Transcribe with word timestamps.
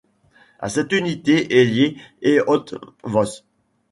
À 0.57 0.67
cette 0.67 0.93
unité 0.93 1.59
est 1.61 1.63
liée 1.63 1.95
l'eotvos. 2.23 3.43